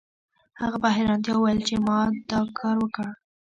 [0.61, 1.99] هغه په حیرانتیا وویل چې ما
[2.29, 3.07] دا کار وکړ